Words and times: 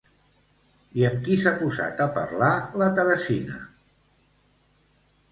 I 0.99 1.03
amb 1.09 1.19
qui 1.25 1.35
s'ha 1.41 1.51
posat 1.59 1.99
a 2.05 2.07
parlar 2.15 2.47
la 2.83 2.87
Teresina? 3.01 3.59